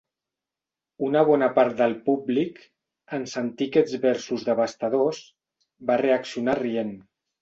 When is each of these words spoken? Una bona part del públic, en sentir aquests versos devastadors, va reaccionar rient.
Una 1.07 1.21
bona 1.27 1.49
part 1.57 1.75
del 1.81 1.93
públic, 2.07 2.57
en 3.19 3.27
sentir 3.35 3.67
aquests 3.73 3.99
versos 4.07 4.47
devastadors, 4.49 5.21
va 5.93 5.99
reaccionar 6.05 6.57
rient. 6.63 6.95